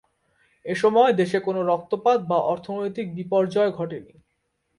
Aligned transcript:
এসময় 0.65 1.13
দেশে 1.13 1.37
কোন 1.39 1.55
রক্তপাত 1.63 2.19
বা 2.21 2.37
অর্থনৈতিক 2.43 3.07
বিপর্যয় 3.15 3.71
ঘটেনি। 3.71 4.13